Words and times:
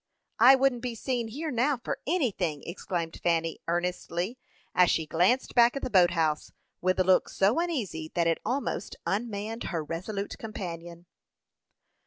"I 0.39 0.55
wouldn't 0.55 0.81
be 0.81 0.95
seen 0.95 1.27
here 1.27 1.51
now 1.51 1.77
for 1.77 1.99
anything!" 2.07 2.63
exclaimed 2.65 3.19
Fanny, 3.21 3.59
earnestly, 3.67 4.39
as 4.73 4.89
she 4.89 5.05
glanced 5.05 5.53
back 5.53 5.75
at 5.75 5.83
the 5.83 5.91
boat 5.91 6.09
house, 6.09 6.51
with 6.81 6.99
a 6.99 7.03
look 7.03 7.29
so 7.29 7.59
uneasy 7.59 8.11
that 8.15 8.25
it 8.25 8.39
almost 8.43 8.95
unmanned 9.05 9.65
her 9.65 9.83
resolute 9.83 10.39
companion. 10.39 11.05